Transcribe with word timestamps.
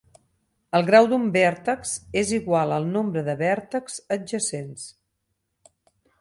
El 0.77 0.85
grau 0.85 1.09
d'un 1.11 1.27
vèrtex 1.35 1.91
és 2.21 2.31
igual 2.37 2.73
al 2.79 2.87
nombre 2.95 3.23
de 3.29 3.37
vèrtexs 3.43 3.99
adjacents. 4.17 4.89